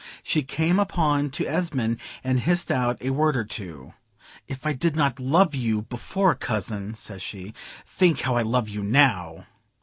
[0.23, 3.93] She came up to Esmond and hissed out a word or two:
[4.47, 7.53] "If I did not love you before, cousin," says she,
[7.85, 9.45] "think how I love you now."